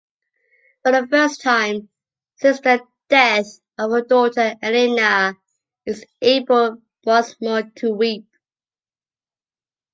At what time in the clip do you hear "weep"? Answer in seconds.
7.93-8.25